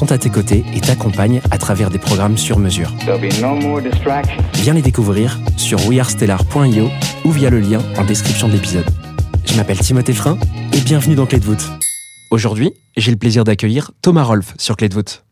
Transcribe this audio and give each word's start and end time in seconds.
sont 0.00 0.12
à 0.12 0.16
tes 0.16 0.30
côtés 0.30 0.64
et 0.74 0.80
t'accompagnent 0.80 1.42
à 1.50 1.58
travers 1.58 1.90
des 1.90 1.98
programmes 1.98 2.38
sur 2.38 2.58
mesure. 2.58 2.90
No. 3.06 3.80
Viens 4.54 4.72
les 4.72 4.80
découvrir 4.80 5.38
sur 5.58 5.78
wearestellar.io 5.86 6.88
ou 7.26 7.30
via 7.30 7.50
le 7.50 7.60
lien 7.60 7.80
en 7.98 8.04
description 8.06 8.48
de 8.48 8.54
l'épisode. 8.54 8.86
Je 9.44 9.54
m'appelle 9.56 9.78
Timothée 9.78 10.14
Frein 10.14 10.38
et 10.72 10.80
bienvenue 10.80 11.16
dans 11.16 11.26
Clé 11.26 11.38
de 11.38 11.44
voûte. 11.44 11.68
Aujourd'hui, 12.30 12.72
j'ai 12.96 13.10
le 13.10 13.18
plaisir 13.18 13.44
d'accueillir 13.44 13.90
Thomas 14.00 14.22
Rolf 14.22 14.54
sur 14.56 14.78
Clé 14.78 14.88
de 14.88 14.94
voûte. 14.94 15.22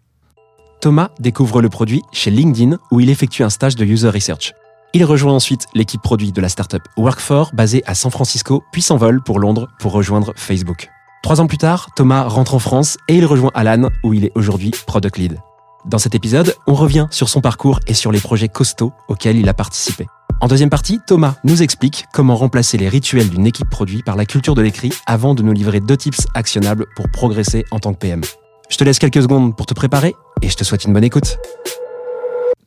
Thomas 0.82 1.12
découvre 1.18 1.62
le 1.62 1.70
produit 1.70 2.02
chez 2.12 2.30
LinkedIn 2.30 2.76
où 2.90 3.00
il 3.00 3.08
effectue 3.08 3.44
un 3.44 3.50
stage 3.50 3.74
de 3.74 3.86
user 3.86 4.10
research. 4.10 4.52
Il 4.92 5.06
rejoint 5.06 5.32
ensuite 5.32 5.64
l'équipe 5.72 6.02
produit 6.02 6.30
de 6.30 6.42
la 6.42 6.50
startup 6.50 6.82
Work4 6.98 7.54
basée 7.54 7.82
à 7.86 7.94
San 7.94 8.10
Francisco, 8.10 8.62
puis 8.70 8.82
s'envole 8.82 9.22
pour 9.22 9.38
Londres 9.38 9.68
pour 9.78 9.92
rejoindre 9.92 10.34
Facebook. 10.36 10.90
Trois 11.28 11.42
ans 11.42 11.46
plus 11.46 11.58
tard, 11.58 11.90
Thomas 11.94 12.22
rentre 12.22 12.54
en 12.54 12.58
France 12.58 12.96
et 13.06 13.14
il 13.14 13.26
rejoint 13.26 13.50
Alan 13.52 13.90
où 14.02 14.14
il 14.14 14.24
est 14.24 14.32
aujourd'hui 14.34 14.70
product 14.86 15.18
lead. 15.18 15.38
Dans 15.84 15.98
cet 15.98 16.14
épisode, 16.14 16.54
on 16.66 16.72
revient 16.72 17.06
sur 17.10 17.28
son 17.28 17.42
parcours 17.42 17.80
et 17.86 17.92
sur 17.92 18.10
les 18.10 18.18
projets 18.18 18.48
costauds 18.48 18.94
auxquels 19.08 19.36
il 19.36 19.46
a 19.46 19.52
participé. 19.52 20.06
En 20.40 20.48
deuxième 20.48 20.70
partie, 20.70 21.00
Thomas 21.06 21.34
nous 21.44 21.62
explique 21.62 22.06
comment 22.14 22.34
remplacer 22.34 22.78
les 22.78 22.88
rituels 22.88 23.28
d'une 23.28 23.46
équipe 23.46 23.68
produit 23.68 24.02
par 24.02 24.16
la 24.16 24.24
culture 24.24 24.54
de 24.54 24.62
l'écrit 24.62 24.90
avant 25.04 25.34
de 25.34 25.42
nous 25.42 25.52
livrer 25.52 25.80
deux 25.80 25.98
tips 25.98 26.26
actionnables 26.32 26.86
pour 26.96 27.10
progresser 27.10 27.66
en 27.72 27.78
tant 27.78 27.92
que 27.92 27.98
PM. 27.98 28.22
Je 28.70 28.78
te 28.78 28.84
laisse 28.84 28.98
quelques 28.98 29.20
secondes 29.20 29.54
pour 29.54 29.66
te 29.66 29.74
préparer 29.74 30.14
et 30.40 30.48
je 30.48 30.56
te 30.56 30.64
souhaite 30.64 30.86
une 30.86 30.94
bonne 30.94 31.04
écoute. 31.04 31.36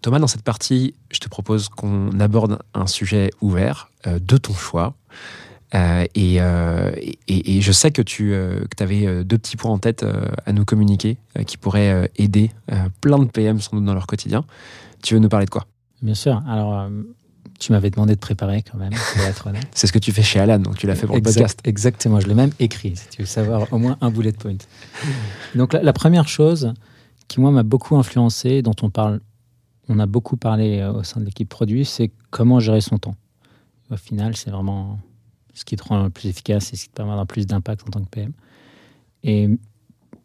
Thomas, 0.03 0.19
dans 0.19 0.27
cette 0.27 0.43
partie, 0.43 0.93
je 1.09 1.17
te 1.17 1.27
propose 1.27 1.67
qu'on 1.67 2.11
aborde 2.19 2.59
un 2.75 2.85
sujet 2.85 3.31
ouvert 3.41 3.89
euh, 4.05 4.19
de 4.19 4.37
ton 4.37 4.53
choix. 4.53 4.93
Euh, 5.73 6.05
et, 6.15 6.41
euh, 6.41 6.91
et- 7.27 7.57
et 7.57 7.61
je 7.61 7.71
sais 7.71 7.91
que 7.91 8.01
tu 8.01 8.33
avais 8.79 9.23
deux 9.23 9.37
petits 9.37 9.55
points 9.57 9.71
en 9.71 9.77
tête 9.77 10.03
euh, 10.03 10.25
à 10.45 10.51
nous 10.51 10.65
communiquer 10.65 11.17
euh, 11.37 11.43
qui 11.43 11.55
pourraient 11.57 11.91
euh, 11.93 12.07
aider 12.17 12.51
euh, 12.71 12.75
plein 12.99 13.19
de 13.19 13.25
PM 13.25 13.59
sans 13.61 13.77
doute 13.77 13.85
dans 13.85 13.93
leur 13.93 14.05
quotidien. 14.07 14.43
Tu 15.01 15.13
veux 15.13 15.19
nous 15.21 15.29
parler 15.29 15.45
de 15.45 15.49
quoi? 15.51 15.65
Bien 16.01 16.13
sûr. 16.13 16.41
Alors, 16.47 16.77
euh, 16.77 16.89
tu 17.59 17.71
m'avais 17.71 17.89
demandé 17.89 18.15
de 18.15 18.19
préparer 18.19 18.63
quand 18.69 18.77
même, 18.77 18.91
pour 18.91 19.21
être 19.23 19.47
honnête. 19.47 19.67
C'est 19.73 19.87
ce 19.87 19.93
que 19.93 19.99
tu 19.99 20.11
fais 20.11 20.23
chez 20.23 20.39
Alan, 20.39 20.59
donc 20.59 20.77
tu 20.77 20.87
l'as 20.87 20.95
fait 20.95 21.05
pour 21.07 21.15
le 21.15 21.21
podcast. 21.21 21.59
Exactement. 21.63 22.19
Je 22.19 22.27
l'ai 22.27 22.33
même 22.33 22.51
écrit, 22.59 22.95
si 22.97 23.07
tu 23.09 23.21
veux 23.21 23.27
savoir 23.27 23.71
au 23.71 23.77
moins 23.77 23.97
un 24.01 24.09
bullet 24.11 24.31
point. 24.33 24.57
Donc, 25.55 25.73
la, 25.73 25.81
la 25.83 25.93
première 25.93 26.27
chose 26.27 26.73
qui, 27.27 27.39
moi, 27.39 27.51
m'a 27.51 27.63
beaucoup 27.63 27.95
influencé, 27.95 28.61
dont 28.61 28.75
on 28.81 28.89
parle, 28.89 29.21
on 29.87 29.99
a 29.99 30.05
beaucoup 30.05 30.37
parlé 30.37 30.79
euh, 30.79 30.91
au 30.91 31.03
sein 31.03 31.19
de 31.21 31.25
l'équipe 31.25 31.47
produit, 31.47 31.85
c'est 31.85 32.11
comment 32.29 32.59
gérer 32.59 32.81
son 32.81 32.97
temps. 32.97 33.15
Au 33.89 33.95
final, 33.97 34.35
c'est 34.35 34.49
vraiment 34.51 34.99
ce 35.53 35.65
qui 35.65 35.75
te 35.75 35.83
rend 35.83 36.09
plus 36.09 36.29
efficace 36.29 36.73
et 36.73 36.75
ce 36.75 36.83
qui 36.83 36.89
te 36.89 36.95
permet 36.95 37.11
d'avoir 37.11 37.27
plus 37.27 37.45
d'impact 37.45 37.87
en 37.87 37.91
tant 37.91 38.01
que 38.01 38.09
PM. 38.09 38.33
Et 39.23 39.49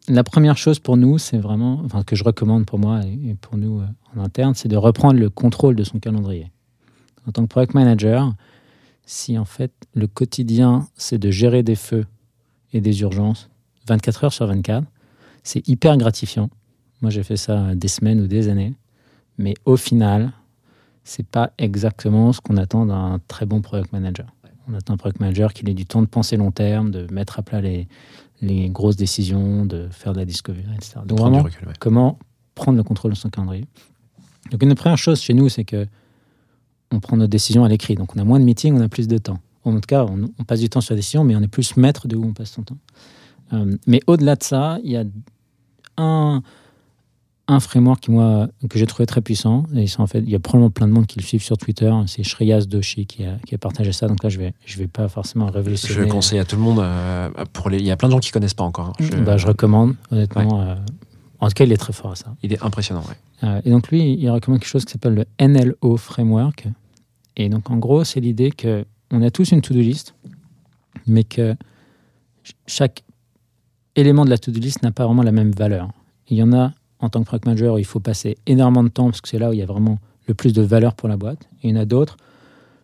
la 0.07 0.23
première 0.23 0.57
chose 0.57 0.79
pour 0.79 0.97
nous, 0.97 1.17
c'est 1.17 1.37
vraiment, 1.37 1.81
enfin, 1.85 2.03
que 2.03 2.15
je 2.15 2.23
recommande 2.23 2.65
pour 2.65 2.79
moi 2.79 3.01
et 3.05 3.29
et 3.29 3.35
pour 3.35 3.57
nous 3.57 3.81
euh, 3.81 3.85
en 4.15 4.23
interne, 4.23 4.55
c'est 4.55 4.69
de 4.69 4.77
reprendre 4.77 5.19
le 5.19 5.29
contrôle 5.29 5.75
de 5.75 5.83
son 5.83 5.99
calendrier. 5.99 6.51
En 7.27 7.31
tant 7.31 7.43
que 7.43 7.49
product 7.49 7.73
manager, 7.73 8.33
si 9.05 9.37
en 9.37 9.45
fait 9.45 9.71
le 9.93 10.07
quotidien, 10.07 10.87
c'est 10.95 11.17
de 11.17 11.29
gérer 11.29 11.63
des 11.63 11.75
feux 11.75 12.05
et 12.73 12.81
des 12.81 13.01
urgences 13.01 13.49
24 13.87 14.25
heures 14.25 14.33
sur 14.33 14.47
24, 14.47 14.85
c'est 15.43 15.67
hyper 15.67 15.97
gratifiant. 15.97 16.49
Moi, 17.01 17.09
j'ai 17.11 17.23
fait 17.23 17.37
ça 17.37 17.73
des 17.75 17.87
semaines 17.87 18.19
ou 18.19 18.27
des 18.27 18.49
années, 18.49 18.73
mais 19.37 19.53
au 19.65 19.77
final, 19.77 20.33
c'est 21.03 21.25
pas 21.25 21.51
exactement 21.57 22.33
ce 22.33 22.41
qu'on 22.41 22.57
attend 22.57 22.85
d'un 22.85 23.19
très 23.27 23.45
bon 23.45 23.61
product 23.61 23.93
manager. 23.93 24.27
On 24.69 24.73
attend 24.73 24.93
un 24.93 24.97
product 24.97 25.19
manager 25.19 25.53
qui 25.53 25.69
ait 25.69 25.73
du 25.73 25.85
temps 25.85 26.01
de 26.01 26.07
penser 26.07 26.37
long 26.37 26.51
terme, 26.51 26.91
de 26.91 27.11
mettre 27.11 27.39
à 27.39 27.41
plat 27.41 27.61
les, 27.61 27.87
les 28.41 28.69
grosses 28.69 28.97
décisions, 28.97 29.65
de 29.65 29.87
faire 29.89 30.13
de 30.13 30.19
la 30.19 30.25
discovery, 30.25 30.65
etc. 30.75 30.99
Donc 31.05 31.19
vraiment, 31.19 31.43
recul, 31.43 31.67
ouais. 31.67 31.73
comment 31.79 32.19
prendre 32.55 32.77
le 32.77 32.83
contrôle 32.83 33.11
de 33.11 33.17
son 33.17 33.29
calendrier. 33.29 33.65
Donc 34.51 34.63
une 34.63 34.69
des 34.69 34.75
premières 34.75 34.97
choses 34.97 35.21
chez 35.21 35.33
nous, 35.33 35.49
c'est 35.49 35.63
que 35.63 35.87
on 36.91 36.99
prend 36.99 37.17
nos 37.17 37.27
décisions 37.27 37.63
à 37.63 37.69
l'écrit. 37.69 37.95
Donc 37.95 38.15
on 38.15 38.19
a 38.19 38.23
moins 38.23 38.39
de 38.39 38.45
meetings, 38.45 38.73
on 38.73 38.81
a 38.81 38.89
plus 38.89 39.07
de 39.07 39.17
temps. 39.17 39.39
En 39.63 39.73
tout 39.73 39.81
cas, 39.87 40.05
on, 40.05 40.29
on 40.39 40.43
passe 40.43 40.61
du 40.61 40.69
temps 40.69 40.81
sur 40.81 40.93
la 40.93 40.97
décision, 40.97 41.23
mais 41.23 41.35
on 41.35 41.41
est 41.41 41.49
plus 41.49 41.75
maître 41.75 42.07
de 42.07 42.15
où 42.15 42.25
on 42.25 42.33
passe 42.33 42.51
son 42.51 42.63
temps. 42.63 42.77
Euh, 43.53 43.77
mais 43.85 44.01
au-delà 44.07 44.35
de 44.35 44.43
ça, 44.43 44.79
il 44.83 44.91
y 44.91 44.97
a 44.97 45.03
un, 45.97 46.41
un 47.49 47.59
framework 47.59 48.01
qui, 48.01 48.11
moi, 48.11 48.49
que 48.69 48.77
j'ai 48.77 48.85
trouvé 48.85 49.05
très 49.05 49.21
puissant. 49.21 49.63
Et 49.75 49.85
en 49.99 50.07
fait, 50.07 50.19
il 50.19 50.29
y 50.29 50.35
a 50.35 50.39
probablement 50.39 50.69
plein 50.69 50.87
de 50.87 50.91
monde 50.91 51.05
qui 51.07 51.17
le 51.19 51.23
suivent 51.23 51.43
sur 51.43 51.57
Twitter. 51.57 51.91
C'est 52.07 52.23
Shreyas 52.23 52.65
Doshi 52.65 53.05
qui 53.05 53.23
a, 53.25 53.37
qui 53.45 53.55
a 53.55 53.57
partagé 53.57 53.91
ça. 53.93 54.07
Donc 54.07 54.21
là, 54.23 54.29
je 54.29 54.37
vais, 54.37 54.53
je 54.65 54.77
vais 54.77 54.87
pas 54.87 55.07
forcément 55.07 55.45
révolutionner. 55.47 55.93
Je 55.95 55.99
le 56.01 56.07
conseille 56.07 56.39
à 56.39 56.45
tout 56.45 56.55
le 56.57 56.61
monde. 56.61 56.79
euh, 56.79 57.29
pour 57.53 57.69
les... 57.69 57.77
Il 57.79 57.85
y 57.85 57.91
a 57.91 57.95
plein 57.97 58.09
de 58.09 58.13
gens 58.13 58.19
qui 58.19 58.31
connaissent 58.31 58.53
pas 58.53 58.65
encore. 58.65 58.87
hein. 58.87 58.93
Je- 58.99 59.15
Bah, 59.23 59.37
je 59.37 59.47
recommande, 59.47 59.95
honnêtement. 60.11 60.61
euh, 60.61 60.75
en 61.39 61.47
tout 61.47 61.53
cas, 61.53 61.63
il 61.63 61.71
est 61.71 61.77
très 61.77 61.93
fort 61.93 62.11
à 62.11 62.15
ça. 62.15 62.35
Il 62.43 62.51
est 62.51 62.61
impressionnant. 62.63 63.03
Euh, 63.43 63.61
et 63.63 63.69
donc 63.69 63.89
lui, 63.91 64.13
il 64.19 64.29
recommande 64.29 64.59
quelque 64.59 64.69
chose 64.69 64.83
qui 64.85 64.91
s'appelle 64.93 65.13
le 65.15 65.25
NLO 65.47 65.95
Framework. 65.97 66.67
Et 67.37 67.47
donc 67.49 67.69
en 67.69 67.77
gros, 67.77 68.03
c'est 68.03 68.19
l'idée 68.19 68.51
que 68.51 68.83
on 69.11 69.21
a 69.21 69.29
tous 69.29 69.51
une 69.51 69.61
to-do 69.61 69.79
list, 69.79 70.15
mais 71.05 71.23
que 71.23 71.55
ch- 72.43 72.55
chaque 72.65 73.03
élément 73.95 74.25
de 74.25 74.31
la 74.31 74.37
to-do 74.37 74.59
list 74.59 74.81
n'a 74.83 74.91
pas 74.91 75.05
vraiment 75.05 75.21
la 75.23 75.31
même 75.31 75.51
valeur. 75.51 75.89
Il 76.29 76.37
y 76.37 76.43
en 76.43 76.51
a 76.51 76.73
en 76.99 77.09
tant 77.09 77.21
que 77.21 77.25
product 77.25 77.45
manager 77.45 77.79
il 77.79 77.85
faut 77.85 77.99
passer 77.99 78.37
énormément 78.45 78.83
de 78.83 78.89
temps 78.89 79.05
parce 79.05 79.21
que 79.21 79.29
c'est 79.29 79.39
là 79.39 79.49
où 79.49 79.53
il 79.53 79.59
y 79.59 79.63
a 79.63 79.65
vraiment 79.65 79.99
le 80.27 80.33
plus 80.33 80.53
de 80.53 80.61
valeur 80.61 80.93
pour 80.95 81.07
la 81.09 81.17
boîte. 81.17 81.47
Et 81.61 81.69
il 81.69 81.75
y 81.75 81.77
en 81.77 81.81
a 81.81 81.85
d'autres, 81.85 82.17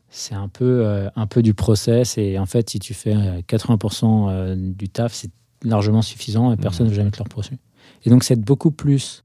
c'est 0.10 0.36
un 0.36 0.48
peu, 0.48 0.86
euh, 0.86 1.10
un 1.16 1.28
peu 1.28 1.42
du 1.42 1.54
process. 1.54 2.18
Et 2.18 2.40
en 2.40 2.46
fait, 2.46 2.70
si 2.70 2.80
tu 2.80 2.94
fais 2.94 3.16
euh, 3.16 3.42
80% 3.42 4.28
euh, 4.30 4.56
du 4.56 4.90
taf, 4.90 5.14
c'est 5.14 5.32
largement 5.64 6.02
suffisant 6.02 6.52
et 6.52 6.58
personne 6.58 6.86
ne 6.86 6.92
va 6.92 6.98
jamais 6.98 7.12
te 7.12 7.18
le 7.18 7.24
reprocher. 7.24 7.58
Et 8.06 8.10
donc, 8.10 8.24
c'est 8.24 8.36
être 8.36 8.42
beaucoup 8.42 8.72
plus 8.72 9.24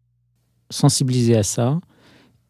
sensibiliser 0.71 1.37
à 1.37 1.43
ça 1.43 1.81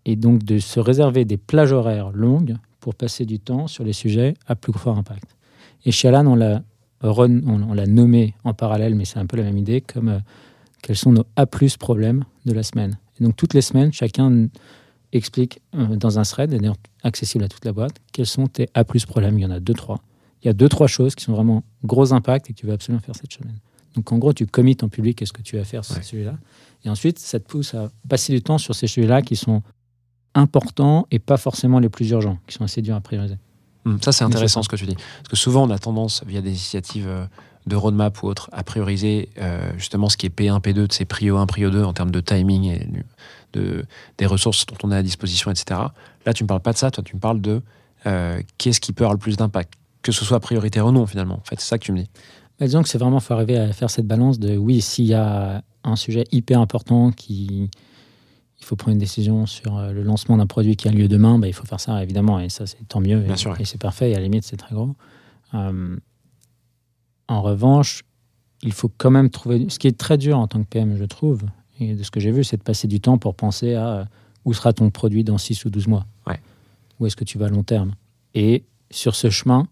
et 0.05 0.17
donc 0.17 0.43
de 0.43 0.59
se 0.59 0.81
réserver 0.81 1.25
des 1.25 1.37
plages 1.37 1.73
horaires 1.73 2.11
longues 2.11 2.57
pour 2.81 2.95
passer 2.95 3.27
du 3.27 3.39
temps 3.39 3.67
sur 3.67 3.85
les 3.85 3.93
sujets 3.93 4.35
à 4.47 4.55
plus 4.55 4.73
fort 4.73 4.97
impact. 4.97 5.37
Et 5.85 5.93
chez 5.93 6.09
Alan, 6.09 6.27
on 6.27 6.35
l'a 7.75 7.87
nommé 7.87 8.35
en 8.45 8.55
parallèle, 8.55 8.95
mais 8.95 9.05
c'est 9.05 9.19
un 9.19 9.27
peu 9.27 9.37
la 9.37 9.43
même 9.45 9.59
idée, 9.59 9.81
comme 9.81 10.09
euh, 10.09 10.19
quels 10.83 10.97
sont 10.97 11.13
nos 11.13 11.25
A 11.37 11.47
plus 11.47 11.77
problèmes 11.77 12.25
de 12.47 12.53
la 12.53 12.63
semaine. 12.63 12.99
Et 13.21 13.25
donc 13.25 13.37
toutes 13.37 13.55
les 13.55 13.63
semaines, 13.63 13.93
chacun 13.93 14.49
explique 15.13 15.61
euh, 15.75 15.97
dans 15.97 16.19
un 16.19 16.23
thread, 16.23 16.53
et 16.53 16.59
d'ailleurs 16.59 16.77
accessible 17.03 17.45
à 17.45 17.49
toute 17.49 17.65
la 17.65 17.73
boîte, 17.73 17.95
quels 18.13 18.27
sont 18.27 18.47
tes 18.47 18.69
A 18.75 18.85
plus 18.85 19.07
problèmes. 19.07 19.39
Il 19.39 19.43
y 19.43 19.47
en 19.47 19.51
a 19.51 19.61
deux, 19.61 19.75
trois. 19.75 20.01
Il 20.43 20.47
y 20.47 20.51
a 20.51 20.53
deux, 20.53 20.69
trois 20.69 20.87
choses 20.87 21.15
qui 21.15 21.25
sont 21.25 21.33
vraiment 21.33 21.65
gros 21.85 22.13
impact 22.13 22.51
et 22.51 22.53
que 22.53 22.59
tu 22.61 22.67
veux 22.67 22.73
absolument 22.73 23.01
faire 23.03 23.17
cette 23.17 23.33
semaine. 23.33 23.59
Donc 23.95 24.13
en 24.13 24.19
gros, 24.19 24.33
tu 24.33 24.47
commites 24.47 24.83
en 24.85 24.89
public 24.89 25.19
qu'est-ce 25.19 25.33
que 25.33 25.43
tu 25.43 25.57
vas 25.57 25.65
faire 25.65 25.85
sur 25.85 25.97
Ouais. 25.97 26.03
ce 26.03 26.09
sujet-là. 26.11 26.37
Et 26.85 26.91
ensuite, 26.91 27.19
ça 27.19 27.41
te 27.41 27.49
pousse 27.49 27.75
à 27.75 27.91
passer 28.09 28.33
du 28.33 28.43
temps 28.43 28.59
sur 28.59 28.75
ces 28.75 28.87
sujets-là 28.87 29.23
qui 29.23 29.35
sont 29.35 29.63
importants 30.35 31.07
et 31.11 31.19
pas 31.19 31.37
forcément 31.37 31.79
les 31.81 31.89
plus 31.89 32.09
urgents, 32.11 32.39
qui 32.47 32.55
sont 32.55 32.65
assez 32.65 32.83
durs 32.83 32.95
à 32.95 33.01
prioriser. 33.01 33.37
Hum, 33.85 34.01
Ça, 34.03 34.13
c'est 34.13 34.25
intéressant 34.25 34.63
ce 34.63 34.69
que 34.69 34.77
tu 34.77 34.87
dis. 34.87 34.95
Parce 34.95 35.29
que 35.31 35.37
souvent, 35.37 35.67
on 35.67 35.71
a 35.71 35.79
tendance, 35.79 36.23
via 36.27 36.41
des 36.41 36.51
initiatives 36.51 37.09
euh, 37.09 37.25
de 37.69 37.77
roadmap 37.77 38.23
ou 38.23 38.27
autres, 38.27 38.49
à 38.53 38.63
prioriser 38.63 39.29
euh, 39.39 39.71
justement 39.77 40.09
ce 40.09 40.17
qui 40.17 40.27
est 40.27 40.37
P1, 40.37 40.61
P2, 40.61 40.87
de 40.87 40.93
ces 40.93 41.05
prio 41.05 41.37
1, 41.37 41.47
prio 41.47 41.71
2 41.71 41.85
en 41.85 41.93
termes 41.93 42.11
de 42.11 42.21
timing 42.21 42.65
et 42.65 42.89
de, 43.53 43.85
des 44.19 44.27
ressources 44.27 44.67
dont 44.67 44.77
on 44.83 44.91
a 44.91 44.97
à 44.97 45.03
disposition, 45.03 45.51
etc. 45.51 45.81
Là, 46.27 46.35
tu 46.35 46.43
ne 46.43 46.45
me 46.45 46.49
parles 46.49 46.61
pas 46.61 46.73
de 46.73 46.79
ça, 46.79 46.91
toi, 46.91 47.03
tu 47.05 47.15
me 47.15 47.21
parles 47.21 47.41
de 47.41 47.63
euh, 48.07 48.41
qu'est-ce 48.59 48.81
qui 48.81 48.93
peut 48.93 49.05
avoir 49.05 49.15
le 49.15 49.19
plus 49.19 49.37
d'impact, 49.37 49.75
que 50.03 50.13
ce 50.13 50.25
soit 50.25 50.41
prioritaire 50.41 50.87
ou 50.87 50.93
non, 50.93 51.07
finalement. 51.07 51.37
En 51.37 51.45
fait, 51.45 51.61
c'est 51.61 51.69
ça 51.69 51.79
que 51.79 51.85
tu 51.85 51.93
me 51.93 51.99
dis. 51.99 52.11
Bah, 52.59 52.67
disons 52.67 52.83
que 52.83 52.89
c'est 52.89 52.99
vraiment, 52.99 53.21
faut 53.21 53.35
arriver 53.35 53.59
à 53.59 53.73
faire 53.73 53.91
cette 53.91 54.07
balance 54.07 54.39
de 54.39 54.57
oui, 54.57 54.81
s'il 54.81 55.07
y 55.07 55.15
a 55.15 55.63
un 55.85 55.97
sujet 55.97 56.25
hyper 56.33 56.61
important 56.61 57.13
qui, 57.13 57.71
il 58.61 58.65
faut 58.65 58.77
prendre 58.77 58.93
une 58.93 58.99
décision 58.99 59.47
sur 59.47 59.77
euh, 59.79 59.93
le 59.93 60.03
lancement 60.03 60.37
d'un 60.37 60.47
produit 60.47 60.77
qui 60.77 60.89
a 60.89 60.91
lieu 60.91 61.09
demain, 61.09 61.39
bah, 61.39 61.47
il 61.47 61.53
faut 61.53 61.67
faire 61.67 61.81
ça 61.81 62.03
évidemment, 62.03 62.41
et 62.41 62.49
ça 62.49 62.67
c'est 62.67 62.87
tant 62.89 63.01
mieux, 63.01 63.21
Bien 63.21 63.35
et, 63.35 63.37
sûr, 63.37 63.61
et 63.61 63.65
c'est 63.65 63.81
parfait, 63.81 64.11
et 64.11 64.15
à 64.15 64.19
la 64.19 64.25
limite 64.25 64.45
c'est 64.45 64.57
très 64.57 64.75
gros. 64.75 64.95
Euh, 65.55 65.97
en 67.29 67.43
revanche, 67.43 68.03
il 68.63 68.73
faut 68.73 68.91
quand 68.97 69.11
même 69.11 69.31
trouver. 69.31 69.67
Ce 69.69 69.79
qui 69.79 69.87
est 69.87 69.97
très 69.97 70.19
dur 70.19 70.39
en 70.39 70.49
tant 70.49 70.61
que 70.63 70.69
PM, 70.69 70.97
je 70.97 71.05
trouve, 71.05 71.43
et 71.79 71.95
de 71.95 72.03
ce 72.03 72.11
que 72.11 72.21
j'ai 72.21 72.33
vu, 72.33 72.43
c'est 72.45 72.57
de 72.57 72.63
passer 72.63 72.89
du 72.89 73.01
temps 73.01 73.19
pour 73.19 73.35
penser 73.35 73.75
à 73.75 73.89
euh, 73.89 74.05
où 74.45 74.53
sera 74.55 74.73
ton 74.73 74.91
produit 74.91 75.25
dans 75.25 75.39
6 75.39 75.65
ou 75.65 75.71
12 75.71 75.87
mois. 75.87 76.07
Ouais. 76.27 76.41
Où 76.99 77.07
est-ce 77.07 77.17
que 77.17 77.25
tu 77.25 77.39
vas 77.39 77.47
à 77.47 77.51
long 77.51 77.63
terme? 77.63 77.93
Et 78.35 78.65
sur 78.91 79.15
ce 79.15 79.31
chemin, 79.31 79.69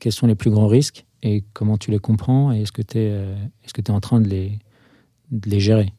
quels 0.00 0.12
sont 0.12 0.26
les 0.26 0.34
plus 0.34 0.50
grands 0.50 0.66
risques 0.66 1.06
et 1.22 1.44
comment 1.52 1.78
tu 1.78 1.90
les 1.90 1.98
comprends 1.98 2.52
et 2.52 2.62
est-ce 2.62 2.72
que 2.72 2.82
tu 2.82 2.98
es, 2.98 3.08
est-ce 3.64 3.72
que 3.72 3.80
tu 3.80 3.90
es 3.90 3.94
en 3.94 4.00
train 4.00 4.20
de 4.20 4.28
les, 4.28 4.58
de 5.30 5.48
les 5.48 5.60
gérer? 5.60 5.92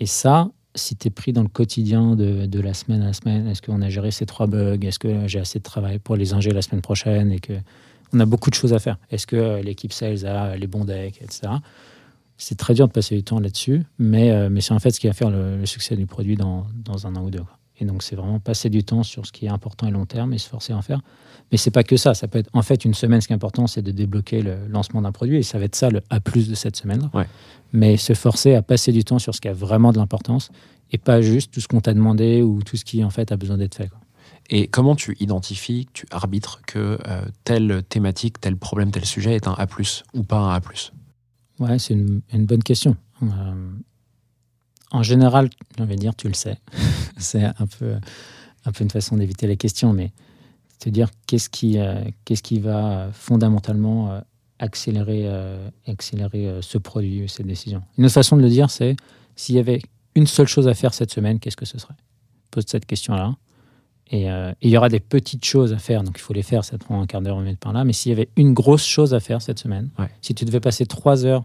Et 0.00 0.06
ça, 0.06 0.50
si 0.74 0.96
tu 0.96 1.08
es 1.08 1.10
pris 1.10 1.32
dans 1.32 1.42
le 1.42 1.48
quotidien 1.48 2.16
de, 2.16 2.46
de 2.46 2.60
la 2.60 2.74
semaine 2.74 3.02
à 3.02 3.06
la 3.06 3.12
semaine, 3.12 3.46
est-ce 3.48 3.62
qu'on 3.62 3.80
a 3.80 3.88
géré 3.88 4.10
ces 4.10 4.26
trois 4.26 4.46
bugs? 4.46 4.78
Est-ce 4.82 4.98
que 4.98 5.26
j'ai 5.26 5.38
assez 5.38 5.58
de 5.58 5.64
travail 5.64 5.98
pour 5.98 6.16
les 6.16 6.34
ingérer 6.34 6.54
la 6.54 6.62
semaine 6.62 6.82
prochaine 6.82 7.32
et 7.32 7.38
que 7.38 7.54
on 8.12 8.20
a 8.20 8.26
beaucoup 8.26 8.50
de 8.50 8.54
choses 8.54 8.72
à 8.72 8.78
faire 8.78 8.98
Est-ce 9.10 9.26
que 9.26 9.36
euh, 9.36 9.62
l'équipe 9.62 9.92
sales 9.92 10.26
a 10.26 10.56
les 10.56 10.66
bons 10.66 10.84
decks, 10.84 11.20
etc. 11.22 11.52
C'est 12.38 12.56
très 12.56 12.74
dur 12.74 12.86
de 12.86 12.92
passer 12.92 13.16
du 13.16 13.22
temps 13.22 13.40
là-dessus, 13.40 13.84
mais, 13.98 14.30
euh, 14.30 14.48
mais 14.50 14.60
c'est 14.60 14.74
en 14.74 14.78
fait 14.78 14.90
ce 14.90 15.00
qui 15.00 15.06
va 15.06 15.14
faire 15.14 15.30
le, 15.30 15.58
le 15.58 15.66
succès 15.66 15.96
du 15.96 16.06
produit 16.06 16.36
dans, 16.36 16.66
dans 16.84 17.06
un 17.06 17.16
an 17.16 17.24
ou 17.24 17.30
deux. 17.30 17.42
Et 17.78 17.84
donc, 17.84 18.02
c'est 18.02 18.16
vraiment 18.16 18.38
passer 18.40 18.70
du 18.70 18.84
temps 18.84 19.02
sur 19.02 19.26
ce 19.26 19.32
qui 19.32 19.46
est 19.46 19.50
important 19.50 19.86
et 19.86 19.90
long 19.90 20.06
terme 20.06 20.32
et 20.32 20.38
se 20.38 20.48
forcer 20.48 20.72
à 20.72 20.76
en 20.76 20.82
faire. 20.82 21.00
Mais 21.52 21.58
c'est 21.58 21.70
pas 21.70 21.84
que 21.84 21.96
ça. 21.96 22.14
Ça 22.14 22.26
peut 22.26 22.38
être, 22.38 22.50
en 22.54 22.62
fait, 22.62 22.84
une 22.84 22.94
semaine, 22.94 23.20
ce 23.20 23.26
qui 23.26 23.32
est 23.32 23.36
important, 23.36 23.66
c'est 23.66 23.82
de 23.82 23.92
débloquer 23.92 24.42
le 24.42 24.66
lancement 24.68 25.02
d'un 25.02 25.12
produit. 25.12 25.38
Et 25.38 25.42
ça 25.42 25.58
va 25.58 25.66
être 25.66 25.76
ça 25.76 25.90
le 25.90 26.00
A 26.08 26.20
plus 26.20 26.48
de 26.48 26.54
cette 26.54 26.76
semaine. 26.76 27.10
Ouais. 27.12 27.26
Mais 27.72 27.96
se 27.96 28.14
forcer 28.14 28.54
à 28.54 28.62
passer 28.62 28.92
du 28.92 29.04
temps 29.04 29.18
sur 29.18 29.34
ce 29.34 29.40
qui 29.40 29.48
a 29.48 29.52
vraiment 29.52 29.92
de 29.92 29.98
l'importance 29.98 30.50
et 30.90 30.98
pas 30.98 31.20
juste 31.20 31.52
tout 31.52 31.60
ce 31.60 31.68
qu'on 31.68 31.80
t'a 31.80 31.92
demandé 31.92 32.42
ou 32.42 32.62
tout 32.62 32.76
ce 32.76 32.84
qui, 32.84 33.04
en 33.04 33.10
fait, 33.10 33.30
a 33.30 33.36
besoin 33.36 33.58
d'être 33.58 33.74
fait. 33.74 33.88
quoi. 33.88 33.98
Et 34.50 34.68
comment 34.68 34.94
tu 34.94 35.16
identifies, 35.18 35.88
tu 35.92 36.06
arbitres 36.10 36.62
que 36.66 36.98
euh, 37.06 37.22
telle 37.44 37.82
thématique, 37.88 38.40
tel 38.40 38.56
problème, 38.56 38.90
tel 38.90 39.04
sujet 39.04 39.34
est 39.34 39.48
un 39.48 39.52
A+, 39.52 39.66
ou 40.14 40.22
pas 40.22 40.38
un 40.38 40.54
A+. 40.54 40.60
Ouais, 41.58 41.78
c'est 41.78 41.94
une, 41.94 42.22
bonne 42.46 42.62
question. 42.62 42.96
Euh, 43.22 43.26
en 44.92 45.02
général, 45.02 45.50
j'ai 45.76 45.82
envie 45.82 45.96
de 45.96 46.00
dire, 46.00 46.14
tu 46.14 46.28
le 46.28 46.34
sais. 46.34 46.58
c'est 47.16 47.44
un 47.44 47.66
peu, 47.78 47.96
un 48.64 48.72
peu 48.72 48.84
une 48.84 48.90
façon 48.90 49.16
d'éviter 49.16 49.46
les 49.46 49.56
questions, 49.56 49.92
mais 49.92 50.12
te 50.78 50.90
dire 50.90 51.10
qu'est-ce 51.26 51.48
qui, 51.48 51.78
euh, 51.78 52.04
qu'est-ce 52.24 52.42
qui 52.42 52.60
va 52.60 53.08
fondamentalement 53.12 54.20
accélérer, 54.58 55.28
accélérer 55.86 56.60
ce 56.62 56.78
produit, 56.78 57.28
cette 57.28 57.46
décision. 57.46 57.82
Une 57.98 58.04
autre 58.04 58.14
façon 58.14 58.36
de 58.36 58.42
le 58.42 58.48
dire, 58.48 58.70
c'est 58.70 58.96
s'il 59.34 59.54
y 59.56 59.58
avait 59.58 59.82
une 60.14 60.26
seule 60.26 60.46
chose 60.46 60.66
à 60.68 60.74
faire 60.74 60.94
cette 60.94 61.10
semaine, 61.10 61.38
qu'est-ce 61.38 61.56
que 61.56 61.66
ce 61.66 61.78
serait? 61.78 61.94
Pose 62.50 62.64
cette 62.66 62.86
question-là. 62.86 63.36
Et, 64.10 64.30
euh, 64.30 64.52
il 64.62 64.70
y 64.70 64.76
aura 64.76 64.88
des 64.88 65.00
petites 65.00 65.44
choses 65.44 65.72
à 65.72 65.78
faire, 65.78 66.04
donc 66.04 66.16
il 66.18 66.20
faut 66.20 66.32
les 66.32 66.42
faire, 66.44 66.64
ça 66.64 66.78
prend 66.78 67.00
un 67.02 67.06
quart 67.06 67.20
d'heure, 67.22 67.38
une 67.38 67.44
minute 67.44 67.58
par 67.60 67.72
là. 67.72 67.82
Mais 67.84 67.92
s'il 67.92 68.10
y 68.10 68.12
avait 68.12 68.28
une 68.36 68.52
grosse 68.54 68.84
chose 68.86 69.14
à 69.14 69.20
faire 69.20 69.42
cette 69.42 69.58
semaine, 69.58 69.90
Ouais. 69.98 70.08
si 70.22 70.34
tu 70.34 70.44
devais 70.44 70.60
passer 70.60 70.86
trois 70.86 71.24
heures 71.24 71.44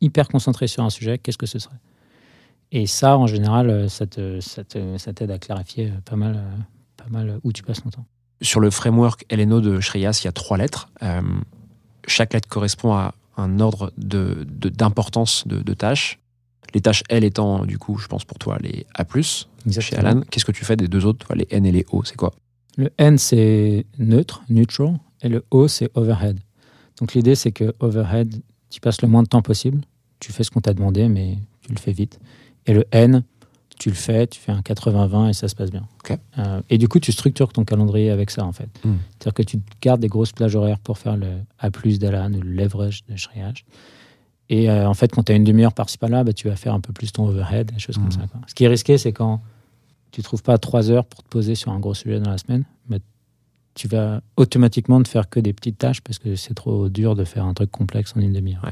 hyper 0.00 0.28
concentré 0.28 0.66
sur 0.68 0.84
un 0.84 0.90
sujet, 0.90 1.18
qu'est-ce 1.18 1.38
que 1.38 1.46
ce 1.46 1.58
serait? 1.58 1.74
Et 2.70 2.86
ça, 2.86 3.18
en 3.18 3.26
général, 3.26 3.70
euh, 3.70 3.88
ça 3.88 4.06
te- 4.06 4.40
ça 4.40 4.62
te- 4.64 4.98
ça 4.98 5.12
t'aide 5.12 5.30
à 5.32 5.38
clarifier 5.38 5.88
euh, 5.88 6.00
pas 6.04 6.16
mal, 6.16 6.40
pas 6.96 7.08
mal 7.10 7.38
où 7.42 7.52
tu 7.52 7.62
passes 7.62 7.82
ton 7.82 7.90
temps. 7.90 8.04
Sur 8.40 8.60
le 8.60 8.70
framework 8.70 9.24
LNO 9.30 9.60
de 9.60 9.80
Shreyas, 9.80 10.20
il 10.22 10.26
y 10.26 10.28
a 10.28 10.32
trois 10.32 10.56
lettres. 10.58 10.90
Euh, 11.02 11.22
chaque 12.06 12.34
lettre 12.34 12.48
correspond 12.48 12.92
à 12.94 13.14
un 13.36 13.58
ordre 13.60 13.92
de- 13.98 14.46
de- 14.48 14.68
d'importance 14.68 15.46
de, 15.48 15.60
de 15.60 15.74
tâches. 15.74 16.18
Les 16.72 16.80
tâches 16.80 17.02
L 17.08 17.24
étant, 17.24 17.64
du 17.64 17.78
coup, 17.78 17.98
je 17.98 18.06
pense 18.06 18.24
pour 18.24 18.38
toi, 18.38 18.58
les 18.60 18.86
A+. 18.94 19.04
Chez 19.80 19.96
Alan, 19.96 20.20
qu'est-ce 20.30 20.44
que 20.44 20.52
tu 20.52 20.64
fais 20.64 20.76
des 20.76 20.88
deux 20.88 21.04
autres, 21.06 21.26
toi, 21.26 21.36
les 21.36 21.46
N 21.50 21.66
et 21.66 21.72
les 21.72 21.86
O, 21.90 22.04
c'est 22.04 22.16
quoi 22.16 22.32
Le 22.76 22.90
N, 22.98 23.18
c'est 23.18 23.86
neutre, 23.98 24.42
neutral, 24.48 24.98
et 25.22 25.28
le 25.28 25.44
O, 25.50 25.68
c'est 25.68 25.90
overhead. 25.94 26.38
Donc 27.00 27.14
l'idée, 27.14 27.34
c'est 27.34 27.52
que 27.52 27.74
overhead, 27.80 28.34
tu 28.70 28.80
passes 28.80 29.02
le 29.02 29.08
moins 29.08 29.22
de 29.22 29.28
temps 29.28 29.42
possible, 29.42 29.80
tu 30.20 30.32
fais 30.32 30.44
ce 30.44 30.50
qu'on 30.50 30.60
t'a 30.60 30.74
demandé, 30.74 31.08
mais 31.08 31.38
tu 31.62 31.72
le 31.72 31.78
fais 31.78 31.92
vite. 31.92 32.18
Et 32.66 32.74
le 32.74 32.84
N, 32.92 33.22
tu 33.78 33.88
le 33.88 33.94
fais, 33.94 34.26
tu 34.26 34.40
fais 34.40 34.52
un 34.52 34.60
80-20 34.60 35.30
et 35.30 35.32
ça 35.32 35.48
se 35.48 35.54
passe 35.54 35.70
bien. 35.70 35.86
Euh, 36.38 36.60
et 36.70 36.78
du 36.78 36.88
coup, 36.88 37.00
tu 37.00 37.12
structures 37.12 37.52
ton 37.52 37.64
calendrier 37.64 38.10
avec 38.10 38.30
ça, 38.30 38.44
en 38.44 38.52
fait. 38.52 38.68
Hmm. 38.84 38.96
C'est-à-dire 39.18 39.34
que 39.34 39.42
tu 39.42 39.58
gardes 39.80 40.00
des 40.00 40.08
grosses 40.08 40.32
plages 40.32 40.54
horaires 40.54 40.78
pour 40.78 40.98
faire 40.98 41.16
le 41.16 41.28
A 41.58 41.70
d'Alan 41.70 42.32
ou 42.34 42.40
le 42.40 42.50
leverage 42.50 43.04
de 43.08 43.16
Shreyas. 43.16 43.54
Et 44.50 44.68
euh, 44.70 44.88
en 44.88 44.94
fait, 44.94 45.10
quand 45.12 45.22
tu 45.24 45.32
as 45.32 45.34
une 45.34 45.44
demi-heure 45.44 45.72
par-ci 45.72 45.96
par-là, 45.98 46.22
bah, 46.24 46.32
tu 46.32 46.48
vas 46.48 46.56
faire 46.56 46.74
un 46.74 46.80
peu 46.80 46.92
plus 46.92 47.12
ton 47.12 47.26
overhead, 47.26 47.72
des 47.72 47.78
choses 47.78 47.96
comme 47.96 48.04
Mhm. 48.06 48.12
ça. 48.12 48.26
quoi. 48.30 48.40
Ce 48.46 48.54
qui 48.54 48.64
est 48.64 48.68
risqué, 48.68 48.98
c'est 48.98 49.12
quand 49.12 49.40
tu 50.10 50.22
trouves 50.22 50.42
pas 50.42 50.58
trois 50.58 50.90
heures 50.90 51.06
pour 51.06 51.22
te 51.22 51.28
poser 51.28 51.54
sur 51.54 51.72
un 51.72 51.78
gros 51.80 51.94
sujet 51.94 52.20
dans 52.20 52.30
la 52.30 52.38
semaine, 52.38 52.64
mais 52.88 53.00
tu 53.74 53.88
vas 53.88 54.20
automatiquement 54.36 55.00
ne 55.00 55.04
faire 55.04 55.28
que 55.28 55.40
des 55.40 55.52
petites 55.52 55.78
tâches 55.78 56.00
parce 56.02 56.18
que 56.18 56.36
c'est 56.36 56.54
trop 56.54 56.88
dur 56.88 57.16
de 57.16 57.24
faire 57.24 57.44
un 57.46 57.54
truc 57.54 57.70
complexe 57.70 58.12
en 58.16 58.20
une 58.20 58.32
demi-heure. 58.32 58.62
Ouais. 58.64 58.70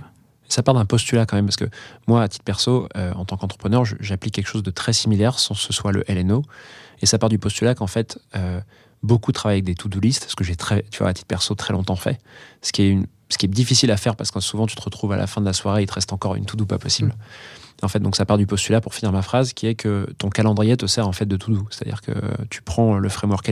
Ça 0.49 0.63
part 0.63 0.75
d'un 0.75 0.85
postulat 0.85 1.25
quand 1.25 1.37
même, 1.37 1.47
parce 1.47 1.57
que 1.57 1.65
moi, 2.07 2.23
à 2.23 2.29
titre 2.29 2.45
perso, 2.45 2.87
euh, 2.97 3.13
en 3.15 3.25
tant 3.25 3.39
qu'entrepreneur, 3.39 3.85
j'applique 4.01 4.35
quelque 4.35 4.47
chose 4.49 4.63
de 4.63 4.71
très 4.71 4.93
similaire, 4.93 5.39
sans 5.39 5.55
que 5.55 5.61
ce 5.61 5.73
soit 5.73 5.93
le 5.93 6.05
LNO. 6.09 6.43
Et 7.01 7.07
ça 7.07 7.19
part 7.19 7.31
du 7.31 7.39
postulat 7.39 7.75
qu'en 7.75 7.87
fait, 7.87 8.19
euh, 8.37 8.61
beaucoup 9.03 9.33
travaillent 9.33 9.57
avec 9.57 9.65
des 9.65 9.75
to-do 9.75 9.99
list, 9.99 10.27
ce 10.29 10.37
que 10.37 10.45
j'ai 10.45 10.55
très, 10.55 10.85
tu 10.91 10.99
vois, 10.99 11.09
à 11.09 11.15
titre 11.15 11.27
perso, 11.27 11.55
très 11.55 11.73
longtemps 11.73 11.97
fait. 11.97 12.21
Ce 12.61 12.71
qui 12.71 12.83
est, 12.83 12.91
une, 12.91 13.07
ce 13.33 13.39
qui 13.39 13.47
est 13.47 13.49
difficile 13.49 13.91
à 13.91 13.97
faire 13.97 14.15
parce 14.17 14.31
que 14.31 14.41
souvent, 14.41 14.67
tu 14.67 14.77
te 14.77 14.83
retrouves 14.83 15.13
à 15.13 15.17
la 15.17 15.27
fin 15.27 15.41
de 15.41 15.47
la 15.47 15.53
soirée, 15.53 15.83
il 15.83 15.87
te 15.87 15.95
reste 15.95 16.13
encore 16.13 16.35
une 16.37 16.45
to-do 16.45 16.67
pas 16.67 16.79
possible. 16.79 17.15
En 17.83 17.89
fait, 17.89 17.99
donc 18.01 18.15
ça 18.15 18.25
part 18.25 18.39
du 18.39 18.47
postulat, 18.47 18.81
pour 18.81 18.95
finir 18.95 19.11
ma 19.13 19.23
phrase, 19.23 19.53
qui 19.55 19.67
est 19.67 19.75
que 19.75 20.07
ton 20.19 20.29
calendrier 20.31 20.77
te 20.77 20.87
sert 20.87 21.09
en 21.09 21.13
fait 21.13 21.27
de 21.27 21.37
to-do. 21.37 21.67
C'est-à-dire 21.71 22.01
que 22.01 22.13
tu 22.51 22.63
prends 22.63 22.97
le 22.99 23.09
framework 23.09 23.49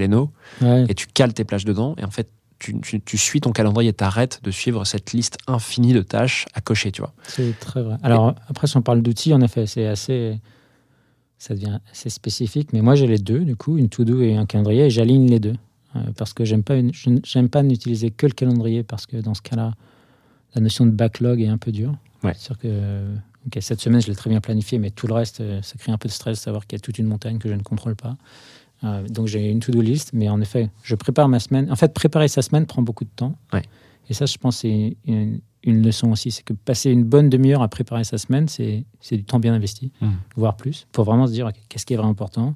Ouais. 0.61 0.85
et 0.89 0.95
tu 0.95 1.07
cales 1.09 1.33
tes 1.35 1.45
plages 1.45 1.65
dedans, 1.65 1.95
et 1.99 2.05
en 2.05 2.11
fait, 2.11 2.29
tu, 2.61 2.79
tu- 2.81 3.01
tu 3.01 3.17
suis 3.17 3.41
ton 3.41 3.53
calendrier 3.53 3.89
et 3.91 3.93
t'arrêtes 3.95 4.41
de 4.45 4.51
suivre 4.51 4.85
cette 4.85 5.13
liste 5.15 5.39
infinie 5.47 5.95
de 5.95 6.03
tâches 6.03 6.45
à 6.55 6.61
cocher, 6.61 6.93
tu 6.93 7.01
vois. 7.01 7.15
C'est 7.27 7.59
très 7.59 7.83
vrai. 7.83 7.97
Alors, 8.03 8.35
après, 8.49 8.67
si 8.67 8.77
on 8.77 8.83
parle 8.83 9.01
d'outils, 9.03 9.33
en 9.33 9.41
effet, 9.41 9.67
c'est 9.67 9.87
assez. 9.87 10.39
Ça 11.39 11.55
devient 11.55 11.79
assez 11.91 12.11
spécifique. 12.11 12.75
Mais 12.75 12.83
moi, 12.83 12.95
j'ai 12.97 13.07
les 13.07 13.17
deux, 13.19 13.41
du 13.41 13.57
coup, 13.57 13.79
une 13.79 13.89
to-do 13.89 14.21
et 14.21 14.37
un 14.37 14.45
calendrier, 14.45 14.85
et 14.85 14.91
j'aligne 14.91 15.27
les 15.31 15.41
deux. 15.41 15.55
Euh, 15.97 16.01
parce 16.17 16.33
que 16.33 16.45
j'aime 16.45 16.63
pas, 16.63 16.77
une- 16.77 16.93
j'aime 17.25 17.49
pas 17.49 17.63
n'utiliser 17.63 18.11
que 18.11 18.27
le 18.27 18.33
calendrier, 18.33 18.83
parce 18.85 19.07
que 19.07 19.17
dans 19.17 19.35
ce 19.35 19.43
cas-là, 19.43 19.75
la 20.55 20.61
notion 20.61 20.87
de 20.87 20.91
backlog 20.93 21.41
est 21.41 21.49
un 21.49 21.59
peu 21.59 21.73
dure. 21.73 21.97
Ouais. 22.23 22.33
C'est-à-dire 22.37 22.59
que 22.59 22.69
euh, 22.69 23.17
cette 23.61 23.81
semaine, 23.81 24.01
je 24.01 24.07
l'ai 24.09 24.15
très 24.15 24.31
bien 24.31 24.41
planifié, 24.41 24.79
mais 24.79 24.91
tout 24.91 25.07
le 25.09 25.15
reste, 25.15 25.41
euh, 25.41 25.61
ça 25.63 25.77
crée 25.79 25.91
un 25.91 25.99
peu 25.99 26.09
de 26.09 26.13
stress 26.13 26.39
de 26.39 26.43
savoir 26.43 26.67
qu'il 26.67 26.77
y 26.79 26.81
a 26.81 26.83
toute 26.83 26.99
une 26.99 27.07
montagne 27.07 27.39
que 27.39 27.49
je 27.49 27.55
ne 27.55 27.63
contrôle 27.63 27.97
pas. 27.97 28.17
Euh, 28.85 29.07
donc, 29.09 29.27
j'ai 29.27 29.51
une 29.51 29.61
to-do 29.61 29.81
list, 29.81 30.11
mais 30.13 30.29
en 30.29 30.41
effet, 30.41 30.71
je 30.83 30.95
prépare 30.95 31.29
ma 31.29 31.41
semaine. 31.41 31.71
En 31.73 31.77
fait, 31.77 31.93
préparer 31.93 32.29
sa 32.29 32.43
semaine 32.43 32.67
prend 32.67 32.83
beaucoup 32.83 33.05
de 33.05 33.11
temps. 33.15 33.37
Ouais. 33.53 33.63
Et 34.09 34.15
ça, 34.15 34.27
je 34.27 34.39
pense, 34.39 34.59
c'est 34.59 34.97
une, 35.07 35.41
une 35.65 35.83
leçon 35.85 36.11
aussi. 36.13 36.31
C'est 36.31 36.43
que 36.45 36.53
passer 36.53 36.91
une 36.91 37.05
bonne 37.05 37.29
demi-heure 37.29 37.63
à 37.63 37.69
préparer 37.69 38.05
sa 38.05 38.17
semaine, 38.19 38.49
c'est 38.49 38.85
c'est 39.01 39.17
du 39.17 39.25
temps 39.25 39.39
bien 39.41 39.55
investi, 39.55 39.91
Mm. 40.01 40.09
voire 40.37 40.57
plus, 40.57 40.87
pour 40.93 41.05
vraiment 41.05 41.27
se 41.27 41.33
dire 41.33 41.51
qu'est-ce 41.69 41.85
qui 41.85 41.95
est 41.95 41.97
vraiment 41.97 42.13
important, 42.13 42.55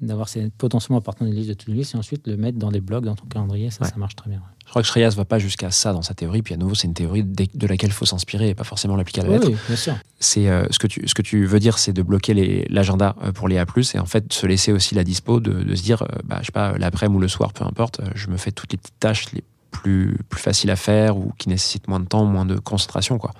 d'avoir 0.00 0.28
ces 0.28 0.50
potentiellement 0.50 0.98
importants 0.98 1.24
des 1.24 1.30
listes 1.32 1.48
de 1.48 1.54
to-do 1.54 1.72
list 1.72 1.94
et 1.94 1.98
ensuite 1.98 2.26
le 2.26 2.36
mettre 2.36 2.58
dans 2.58 2.70
des 2.70 2.80
blocs 2.80 3.04
dans 3.04 3.14
ton 3.14 3.26
calendrier. 3.26 3.70
Ça, 3.70 3.84
Ouais. 3.84 3.90
ça 3.90 3.96
marche 3.96 4.16
très 4.16 4.28
bien. 4.28 4.42
Je 4.64 4.70
crois 4.70 4.82
que 4.82 4.88
Shreyas 4.88 5.10
va 5.10 5.24
pas 5.24 5.38
jusqu'à 5.38 5.70
ça 5.70 5.92
dans 5.92 6.02
sa 6.02 6.14
théorie, 6.14 6.42
puis 6.42 6.54
à 6.54 6.56
nouveau, 6.56 6.74
c'est 6.74 6.86
une 6.88 6.94
théorie 6.94 7.22
de 7.22 7.66
laquelle 7.66 7.90
il 7.90 7.92
faut 7.94 8.06
s'inspirer 8.06 8.48
et 8.50 8.54
pas 8.54 8.64
forcément 8.64 8.96
l'appliquer 8.96 9.20
à 9.20 9.24
la 9.24 9.30
lettre. 9.34 9.48
Oui, 9.48 9.56
bien 9.68 9.76
sûr. 9.76 9.94
C'est 10.18 10.48
euh, 10.48 10.66
ce, 10.70 10.78
que 10.78 10.86
tu, 10.86 11.06
ce 11.06 11.14
que 11.14 11.22
tu 11.22 11.44
veux 11.46 11.60
dire, 11.60 11.78
c'est 11.78 11.92
de 11.92 12.02
bloquer 12.02 12.66
l'agenda 12.70 13.14
euh, 13.22 13.30
pour 13.32 13.46
les 13.46 13.58
A+, 13.58 13.66
et 13.94 13.98
en 13.98 14.06
fait, 14.06 14.32
se 14.32 14.46
laisser 14.46 14.72
aussi 14.72 14.94
la 14.94 15.04
dispo 15.04 15.38
de, 15.40 15.62
de 15.62 15.74
se 15.74 15.82
dire, 15.82 16.02
euh, 16.02 16.06
bah, 16.24 16.38
je 16.40 16.46
sais 16.46 16.52
pas, 16.52 16.76
l'après-midi 16.78 17.16
ou 17.18 17.20
le 17.20 17.28
soir, 17.28 17.52
peu 17.52 17.64
importe, 17.64 18.00
euh, 18.00 18.04
je 18.14 18.28
me 18.30 18.36
fais 18.38 18.52
toutes 18.52 18.72
les 18.72 18.78
petites 18.78 18.98
tâches 18.98 19.32
les 19.32 19.44
plus, 19.70 20.16
plus 20.28 20.40
faciles 20.40 20.70
à 20.70 20.76
faire 20.76 21.16
ou 21.18 21.32
qui 21.38 21.48
nécessitent 21.50 21.88
moins 21.88 22.00
de 22.00 22.06
temps, 22.06 22.24
moins 22.24 22.46
de 22.46 22.56
concentration, 22.58 23.18
quoi. 23.18 23.32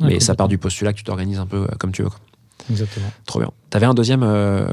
Ouais, 0.00 0.08
Mais 0.14 0.20
ça 0.20 0.34
part 0.34 0.48
du 0.48 0.58
postulat 0.58 0.92
que 0.92 0.98
tu 0.98 1.04
t'organises 1.04 1.38
un 1.38 1.46
peu 1.46 1.68
comme 1.78 1.92
tu 1.92 2.02
veux. 2.02 2.08
quoi. 2.10 2.18
Exactement. 2.70 3.06
Trop 3.26 3.40
bien. 3.40 3.50
T'avais 3.70 3.86
un 3.86 3.94
deuxième, 3.94 4.22
euh, 4.22 4.66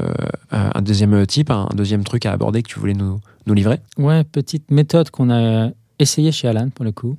un 0.52 0.82
deuxième 0.82 1.26
type, 1.26 1.52
un 1.52 1.68
deuxième 1.76 2.04
truc 2.04 2.26
à 2.26 2.32
aborder 2.32 2.64
que 2.64 2.70
tu 2.70 2.80
voulais 2.80 2.94
nous, 2.94 3.20
nous 3.46 3.54
livrer? 3.54 3.80
Ouais, 3.98 4.24
petite 4.24 4.72
méthode 4.72 5.10
qu'on 5.10 5.30
a 5.30 5.72
essayé 6.00 6.32
chez 6.32 6.48
Alan 6.48 6.70
pour 6.70 6.86
le 6.86 6.92
coup. 6.92 7.18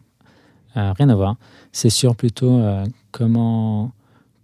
Euh, 0.76 0.92
rien 0.96 1.08
à 1.08 1.14
voir. 1.14 1.36
C'est 1.72 1.90
sur 1.90 2.16
plutôt 2.16 2.58
euh, 2.58 2.84
comment, 3.10 3.92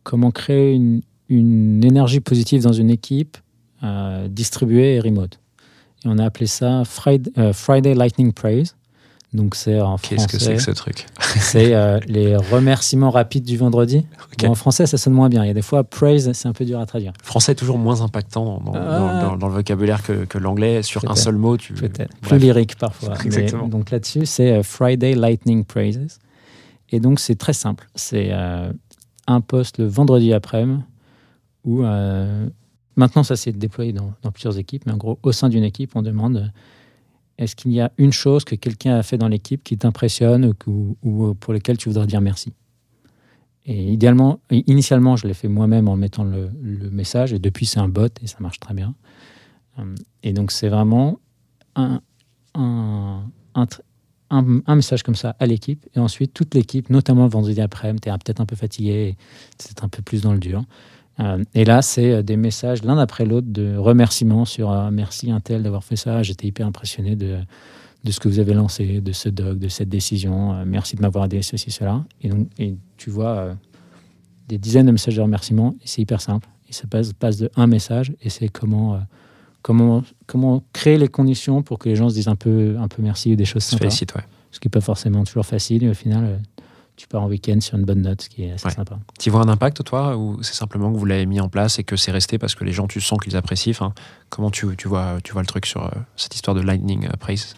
comment 0.02 0.30
créer 0.30 0.75
une, 0.75 1.00
une 1.28 1.85
énergie 1.85 2.20
positive 2.20 2.62
dans 2.62 2.73
une 2.73 2.90
équipe 2.90 3.38
euh, 3.82 4.28
distribuée 4.28 4.97
et 4.97 5.00
remote. 5.00 5.38
Et 6.04 6.08
on 6.08 6.18
a 6.18 6.25
appelé 6.25 6.47
ça 6.47 6.82
Friday, 6.85 7.30
euh, 7.38 7.52
Friday 7.52 7.94
Lightning 7.94 8.32
Praise. 8.32 8.76
Donc 9.35 9.54
c'est 9.56 9.78
en 9.78 9.99
Qu'est-ce 9.99 10.26
que 10.26 10.38
c'est 10.38 10.52
français, 10.52 10.56
que 10.56 10.62
ce 10.62 10.70
truc? 10.70 11.06
C'est 11.20 11.75
euh, 11.75 12.00
les 12.06 12.35
remerciements 12.35 13.11
rapides 13.11 13.44
du 13.44 13.58
vendredi. 13.58 14.06
Bon, 14.38 14.49
en 14.50 14.54
français, 14.54 14.87
ça 14.87 14.97
sonne 14.97 15.12
moins 15.12 15.28
bien. 15.28 15.44
Il 15.44 15.49
y 15.49 15.50
a 15.50 15.54
des 15.54 15.61
fois, 15.62 15.85
praise, 15.85 16.32
c'est 16.32 16.49
un 16.49 16.54
peu 16.54 16.64
dur 16.64 16.80
à 16.80 16.87
traduire. 16.87 17.12
Français 17.23 17.52
est 17.52 17.54
toujours 17.56 17.76
moins 17.76 18.00
impactant 18.00 18.61
dans, 18.64 18.73
Ah. 18.75 18.99
dans- 18.99 19.23
dans- 19.30 19.37
dans 19.37 19.49
le 19.49 19.54
vocabulaire 19.54 20.02
que, 20.02 20.25
que 20.25 20.38
l'anglais. 20.38 20.82
Sur 20.82 21.11
un 21.11 21.14
seul 21.14 21.37
mot, 21.37 21.58
tu. 21.58 21.75
Peut-être. 21.75 22.16
Plus 22.23 22.38
lyrique 22.38 22.76
parfois. 22.76 23.14
Mais 23.18 23.26
Exactement. 23.26 23.68
donc 23.68 23.90
là-dessus, 23.90 24.25
c'est 24.25 24.52
euh, 24.52 24.62
Friday 24.62 25.14
Lightning 25.14 25.64
Praises. 25.64 26.18
Et 26.90 26.99
donc, 27.00 27.20
c'est 27.20 27.35
très 27.37 27.52
simple. 27.52 27.87
C'est 27.94 28.28
euh, 28.32 28.73
un 29.26 29.42
post 29.42 29.76
le 29.76 29.87
vendredi 29.87 30.32
après-midi 30.32 30.80
où, 31.64 31.82
euh, 31.85 32.49
maintenant, 32.97 33.23
ça 33.25 33.37
s'est 33.37 33.52
déployé 33.52 33.92
dans, 33.92 34.14
plusieurs 34.32 34.56
équipes, 34.56 34.87
mais 34.87 34.92
en 34.92 34.97
gros, 34.97 35.18
au 35.23 35.32
sein 35.32 35.50
d'une 35.50 35.64
équipe, 35.64 35.90
on 35.97 36.00
demande 36.02 36.50
est-ce 37.38 37.54
qu'il 37.57 37.73
y 37.73 37.80
a 37.80 37.92
une 37.99 38.12
chose 38.12 38.45
que 38.45 38.54
quelqu'un 38.57 38.97
a 38.97 39.02
fait 39.02 39.16
dans 39.16 39.28
l'équipe 39.28 39.62
qui 39.62 39.78
t'impressionne 39.78 40.52
ou, 40.66 41.35
pour 41.38 41.52
laquelle 41.52 41.78
tu 41.78 41.88
voudrais 41.88 42.07
dire 42.07 42.21
merci? 42.21 42.52
Et 43.64 43.92
idéalement, 43.92 44.40
initialement, 44.50 45.16
je 45.16 45.26
l'ai 45.26 45.35
fait 45.35 45.49
moi-même 45.49 45.88
en 45.88 45.97
mettant 45.97 46.25
le, 46.25 46.50
message, 46.90 47.33
et 47.33 47.38
depuis, 47.38 47.66
c'est 47.66 47.78
un 47.80 47.88
bot 47.88 48.09
et 48.23 48.26
ça 48.26 48.38
marche 48.40 48.59
très 48.61 48.75
bien. 48.75 48.95
Euh, 49.78 49.95
Et 50.23 50.33
donc, 50.33 50.50
c'est 50.50 50.68
vraiment 50.68 51.21
un, 51.76 52.00
un- 52.54 53.26
un 54.30 54.75
message 54.75 55.02
comme 55.02 55.14
ça 55.14 55.37
à 55.38 55.47
l'équipe, 55.47 55.87
et 55.95 56.00
ensuite, 56.00 56.33
toute 56.35 56.54
l'équipe, 56.54 56.90
notamment 56.90 57.25
le 57.25 57.30
vendredi 57.30 57.61
après-midi, 57.61 58.00
tu 58.02 58.09
es 58.09 58.12
peut-être 58.18 58.40
un 58.40 58.47
peu 58.47 58.57
fatigué, 58.57 59.16
c'est 59.59 59.85
un 59.85 59.88
peu 59.88 60.02
plus 60.02 60.23
dans 60.23 60.33
le 60.33 60.38
dur. 60.40 60.64
Euh, 61.20 61.42
et 61.54 61.64
là, 61.64 61.82
c'est 61.82 62.12
euh, 62.12 62.22
des 62.22 62.37
messages 62.37 62.84
l'un 62.84 62.98
après 62.98 63.25
l'autre 63.26 63.48
de 63.50 63.76
remerciements 63.76 64.44
sur 64.44 64.70
euh, 64.70 64.90
merci 64.92 65.30
un 65.30 65.40
tel 65.40 65.62
d'avoir 65.62 65.84
fait 65.84 65.96
ça. 65.96 66.22
J'étais 66.22 66.46
hyper 66.46 66.66
impressionné 66.66 67.16
de, 67.16 67.38
de 68.04 68.10
ce 68.12 68.20
que 68.20 68.28
vous 68.28 68.38
avez 68.38 68.54
lancé, 68.54 69.00
de 69.00 69.12
ce 69.12 69.28
doc, 69.28 69.58
de 69.58 69.68
cette 69.68 69.88
décision. 69.88 70.64
Merci 70.64 70.96
de 70.96 71.02
m'avoir 71.02 71.25
aidé, 71.25 71.42
ceci, 71.42 71.70
cela. 71.70 72.04
Et 72.22 72.28
donc, 72.28 72.48
et 72.58 72.76
tu 72.96 73.10
vois 73.10 73.56
des 74.48 74.58
dizaines 74.58 74.87
de 74.87 74.92
messages 74.92 75.16
de 75.16 75.22
remerciements. 75.22 75.75
C'est 75.84 76.02
hyper 76.02 76.20
simple. 76.20 76.48
Et 76.68 76.72
ça 76.72 76.87
passe, 76.88 77.12
passe 77.12 77.38
de 77.38 77.50
un 77.56 77.66
message. 77.66 78.12
Et 78.22 78.30
c'est 78.30 78.48
comment, 78.48 79.00
comment, 79.62 80.04
comment 80.26 80.62
créer 80.72 80.98
les 80.98 81.08
conditions 81.08 81.62
pour 81.62 81.78
que 81.78 81.88
les 81.88 81.96
gens 81.96 82.08
se 82.08 82.14
disent 82.14 82.28
un 82.28 82.37
peu, 82.37 82.76
un 82.78 82.87
peu 82.88 83.02
merci 83.02 83.32
ou 83.32 83.37
des 83.37 83.44
choses 83.44 83.64
Se 83.64 83.70
sympas. 83.70 83.87
félicite, 83.87 84.14
ouais. 84.14 84.25
Ce 84.52 84.60
qui 84.60 84.68
n'est 84.68 84.70
pas 84.70 84.80
forcément 84.80 85.25
toujours 85.25 85.44
facile. 85.44 85.82
Et 85.82 85.88
au 85.90 85.94
final, 85.94 86.38
tu 86.99 87.07
pars 87.07 87.23
en 87.23 87.28
week-end 87.28 87.61
sur 87.61 87.78
une 87.78 87.85
bonne 87.85 88.02
note, 88.02 88.23
ce 88.23 88.28
qui 88.28 88.43
est 88.43 88.50
assez 88.52 88.67
Ouais. 88.67 88.73
sympa. 88.73 88.99
Tu 89.21 89.31
vois 89.31 89.40
un 89.40 89.49
impact, 89.49 89.85
toi, 89.85 90.17
ou 90.17 90.43
c'est 90.43 90.55
simplement 90.55 90.93
que 90.93 90.99
vous 90.99 91.05
l'avez 91.07 91.26
mis 91.26 91.40
en 91.40 91.49
place 91.49 91.78
et 91.78 91.85
que 91.85 91.95
c'est 91.97 92.11
resté 92.11 92.38
parce 92.38 92.57
que 92.57 92.64
les 92.64 92.73
gens, 92.73 92.88
tu 92.88 93.00
sens 93.00 93.21
qu'ils 93.21 93.37
apprécient 93.37 93.71
Enfin, 93.71 93.95
Comment 94.31 94.50
tu, 94.50 94.67
tu, 94.76 94.88
vois, 94.88 95.19
tu 95.23 95.33
vois 95.33 95.43
le 95.43 95.47
truc 95.47 95.64
sur 95.64 95.87
euh, 95.87 95.90
cette 96.17 96.35
histoire 96.35 96.57
de 96.57 96.61
Lightning 96.61 97.07
euh, 97.07 97.17
Praise 97.19 97.55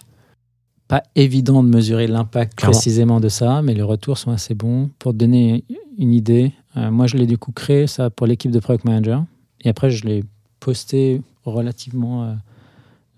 pas 0.89 1.05
évident 1.15 1.63
de 1.63 1.69
mesurer 1.69 2.09
l'impact 2.09 2.59
précisément 2.61 3.21
de 3.21 3.29
ça, 3.29 3.63
mais 3.63 3.75
les 3.75 3.83
retours 3.83 4.19
sont 4.19 4.33
assez 4.33 4.57
bons. 4.57 4.91
Pour 4.99 5.13
te 5.13 5.19
donner 5.19 5.63
une 5.99 6.13
idée, 6.13 6.53
euh, 6.77 6.91
moi 6.91 7.07
je 7.07 7.17
l'ai 7.17 7.27
du 7.27 7.39
coup 7.39 7.53
créé 7.53 7.87
ça 7.87 8.11
pour 8.11 8.27
l'équipe 8.27 8.51
de 8.51 8.59
Product 8.59 8.85
Manager, 8.85 9.25
et 9.61 9.69
après 9.69 9.91
je 9.91 10.05
l'ai 10.05 10.25
posté 10.59 11.23
relativement 11.45 12.37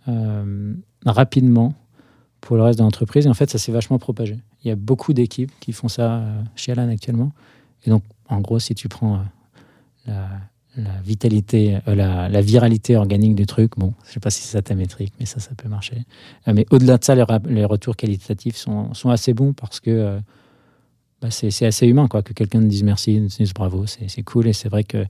euh, 0.07 0.75
rapidement 1.07 1.73
pour 2.42 2.56
le 2.56 2.62
reste 2.62 2.78
de 2.78 2.84
l'entreprise, 2.84 3.25
et 3.25 3.28
en 3.28 3.34
fait 3.34 3.49
ça 3.49 3.56
s'est 3.56 3.72
vachement 3.72 3.99
propagé. 3.99 4.37
Il 4.62 4.68
y 4.68 4.70
a 4.70 4.76
beaucoup 4.76 5.14
d'équipes 5.14 5.52
qui 5.61 5.72
font 5.72 5.88
ça 5.88 6.16
euh, 6.16 6.42
chez 6.56 6.72
Alan 6.72 6.88
actuellement, 6.88 7.32
et 7.87 7.90
donc 7.90 8.02
en 8.28 8.40
gros 8.40 8.58
si 8.58 8.75
tu 8.75 8.88
prends 8.88 9.20
euh, 10.08 10.26
la, 10.76 11.00
vitalité, 11.04 11.78
euh, 11.87 11.94
la, 11.94 12.40
viralité 12.42 12.96
organique 12.96 13.37
du 13.37 13.46
truc, 13.46 13.78
bon, 13.78 13.94
je 14.04 14.12
sais 14.12 14.20
pas 14.20 14.30
si 14.30 14.42
c'est 14.42 14.52
ça 14.52 14.62
ta 14.62 14.75
métrique, 14.75 15.14
mais 15.20 15.26
ça, 15.26 15.38
ça 15.38 15.54
peut 15.56 15.68
marcher. 15.68 16.04
Mais 16.46 16.66
au-delà 16.70 16.99
de 16.99 17.04
ça, 17.04 17.14
les, 17.14 17.64
retours 17.64 17.96
qualitatifs 17.96 18.56
sont, 18.56 18.90
assez 19.08 19.34
bons 19.34 19.52
parce 19.52 19.78
que 19.78 20.18
bah, 21.20 21.30
c'est 21.30 21.64
assez 21.64 21.87
humain, 21.87 22.08
quoi, 22.08 22.22
que 22.22 22.32
quelqu'un 22.32 22.58
te 22.58 22.66
dise 22.66 22.82
merci, 22.82 23.14
te 23.28 23.37
dise 23.37 23.54
bravo, 23.54 23.87
c'est 23.87 24.22
cool. 24.25 24.49
Et 24.49 24.52
c'est 24.52 24.68
vrai 24.68 24.82
que 24.82 25.04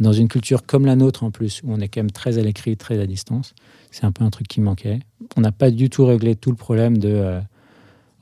dans 0.00 0.12
une 0.12 0.28
culture 0.28 0.64
comme 0.64 0.86
la 0.86 0.96
nôtre, 0.96 1.24
en 1.24 1.30
plus, 1.30 1.62
où 1.62 1.72
on 1.72 1.80
est 1.80 1.88
quand 1.88 2.00
même 2.00 2.10
très 2.10 2.38
à 2.38 2.42
l'écrit, 2.42 2.76
très 2.76 3.00
à 3.00 3.06
distance, 3.06 3.54
c'est 3.90 4.04
un 4.04 4.12
peu 4.12 4.24
un 4.24 4.30
truc 4.30 4.48
qui 4.48 4.60
manquait. 4.60 5.00
On 5.36 5.40
n'a 5.40 5.52
pas 5.52 5.70
du 5.70 5.90
tout 5.90 6.04
réglé 6.04 6.36
tout 6.36 6.50
le 6.50 6.56
problème 6.56 6.98
de 6.98 7.08
euh, 7.08 7.40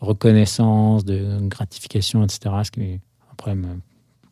reconnaissance, 0.01 1.05
de 1.05 1.39
gratification, 1.43 2.25
etc., 2.25 2.55
ce 2.65 2.71
qui 2.71 2.81
est 2.83 3.01
un 3.31 3.35
problème 3.37 3.65
euh, 3.65 3.75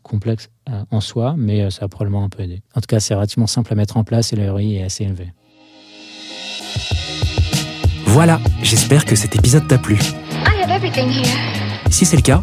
complexe 0.02 0.50
euh, 0.68 0.84
en 0.90 1.00
soi, 1.00 1.34
mais 1.36 1.62
euh, 1.62 1.70
ça 1.70 1.86
a 1.86 1.88
probablement 1.88 2.24
un 2.24 2.28
peu 2.28 2.42
aidé. 2.42 2.62
En 2.74 2.80
tout 2.80 2.86
cas, 2.86 3.00
c'est 3.00 3.14
relativement 3.14 3.46
simple 3.46 3.72
à 3.72 3.76
mettre 3.76 3.96
en 3.96 4.04
place 4.04 4.32
et 4.32 4.36
le 4.36 4.50
ROI 4.50 4.62
est 4.62 4.82
assez 4.82 5.04
élevé. 5.04 5.32
Voilà, 8.06 8.40
j'espère 8.62 9.04
que 9.04 9.16
cet 9.16 9.34
épisode 9.34 9.66
t'a 9.66 9.78
plu. 9.78 9.96
I 9.96 10.62
have 10.62 10.70
everything 10.70 11.08
here. 11.08 11.26
Si 11.90 12.04
c'est 12.04 12.16
le 12.16 12.22
cas, 12.22 12.42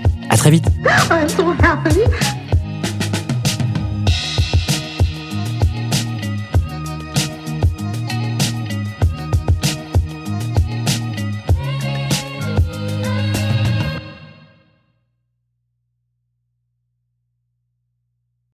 À 0.31 0.37
très 0.37 0.49
vite 0.49 0.65
happy. 1.61 2.40